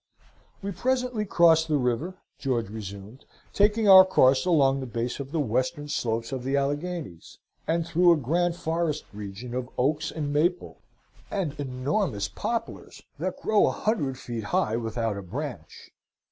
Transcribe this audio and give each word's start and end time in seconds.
"We 0.63 0.71
presently 0.71 1.25
crossed 1.25 1.67
the 1.67 1.77
river" 1.77 2.15
George 2.39 2.71
resumed, 2.71 3.23
"taking 3.53 3.87
our 3.87 4.03
course 4.03 4.45
along 4.47 4.79
the 4.79 4.87
base 4.87 5.19
of 5.19 5.31
the 5.31 5.39
western 5.39 5.89
slopes 5.89 6.31
of 6.31 6.43
the 6.43 6.57
Alleghanies; 6.57 7.37
and 7.67 7.85
through 7.85 8.11
a 8.11 8.17
grand 8.17 8.55
forest 8.55 9.05
region 9.13 9.53
of 9.53 9.69
oaks 9.77 10.09
and 10.09 10.33
maple, 10.33 10.81
and 11.29 11.53
enormous 11.59 12.27
poplars 12.27 13.03
that 13.19 13.39
grow 13.43 13.67
a 13.67 13.71
hundred 13.71 14.17
feet 14.17 14.45
high 14.45 14.75
without 14.75 15.17
a 15.17 15.21
branch. 15.21 15.91